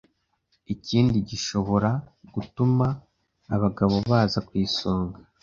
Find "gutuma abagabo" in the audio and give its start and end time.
2.33-3.95